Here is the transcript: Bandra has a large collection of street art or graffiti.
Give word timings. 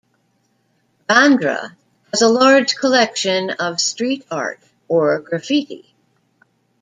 Bandra 1.07 1.75
has 2.11 2.23
a 2.23 2.27
large 2.27 2.75
collection 2.75 3.51
of 3.51 3.79
street 3.79 4.25
art 4.31 4.59
or 4.87 5.19
graffiti. 5.19 5.93